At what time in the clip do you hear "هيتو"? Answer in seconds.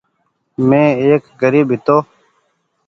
1.73-1.97